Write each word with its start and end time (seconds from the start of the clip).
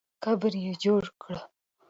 قبر 0.23 0.53
یې 0.63 0.71
جوړ 0.83 1.03
کړه. 1.21 1.41